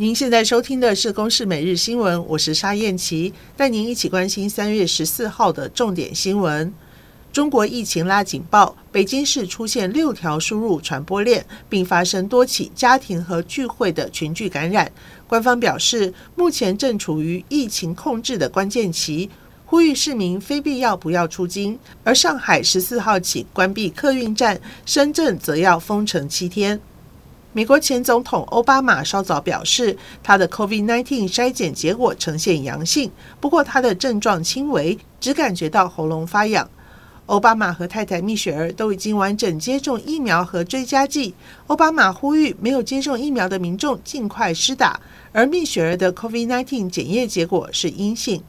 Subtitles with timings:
[0.00, 6.72] 您现在收听的是《公视每日新闻》，我是沙燕琪，带您一起关心三月十四号的重点新闻。
[7.32, 14.92] 中国疫情拉警报，北京市出现六条输入传播链，并发生多起家庭和聚会的群聚感染。
[15.26, 19.28] 官方表示，目前正处于疫情控制的关键期，
[19.66, 21.76] 呼吁市民非必要不要出京。
[22.04, 26.80] 而上海十四号起关闭客运站，深圳则要封城七天。
[27.58, 36.70] 美国前总统欧巴马稍早表示，他的 COVID-19 筛检结果呈现阳性，不过他的症状轻微，只感觉到喉咙发痒。
[37.26, 41.34] 欧巴马和太太蜜雪儿都已经完整接种疫苗和追加剂。
[41.66, 45.00] 欧巴马呼吁没有接种疫苗的民众尽快施打，
[45.32, 48.40] 而蜜雪儿的 COVID-19 检验结果是阴性。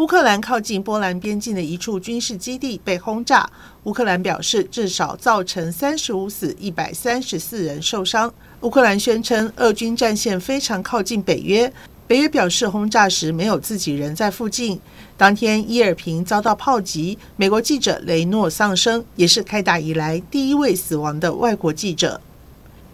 [0.00, 3.46] 乌克兰靠近波兰边境的一处军事基地被轰炸，
[3.82, 8.32] 乌克兰表示至少造成三十五死、一百三十四人受伤。
[8.62, 11.70] 乌克兰宣称，俄军战线非常靠近北约，
[12.06, 14.80] 北约表示轰炸时没有自己人在附近。
[15.18, 22.18] 当天，伊尔平遭到炮击，美国记者雷诺丧生，也是开打以来第一位死亡的外国记者。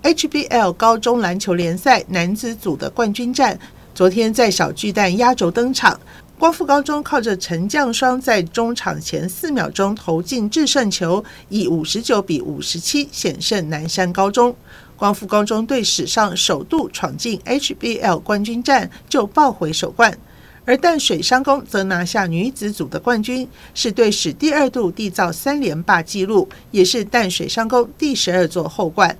[0.02, 3.56] HBL 高中篮球联赛男子组的冠军战，
[3.94, 6.00] 昨天在小巨蛋压轴登场。
[6.38, 14.54] 光复高中靠着陈将双在中场前四秒钟投进制胜球，以五十九比五十七险胜南山高中。
[14.98, 20.18] 光复高中队史上首度闯进 HBL 冠军战，就抱回首冠。
[20.66, 29.16] 而淡水商工则拿下女子组的冠军，是队史第二度缔造三连霸纪录，也是淡水商工第十二座后冠。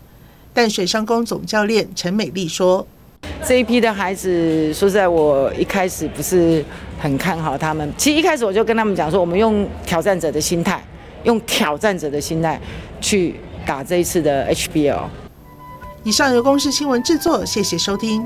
[0.52, 2.86] 淡水商工总教练陈美丽说。
[3.44, 6.64] 这一批的孩子，说实在，我一开始不是
[6.98, 7.92] 很看好他们。
[7.96, 10.82] 其实一开始我就跟他们讲说，我们用挑战者的心态，
[11.24, 12.60] 用挑战者的心态
[13.00, 15.02] 去打这一次的 HBL。
[16.04, 18.24] 以上由公视新闻制作，谢谢收听。